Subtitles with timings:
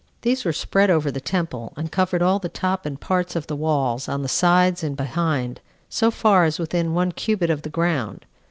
[0.23, 3.55] These were spread over the temple, and covered all the top and parts of the
[3.55, 8.25] walls, on the sides and behind, so far as within one cubit of the ground.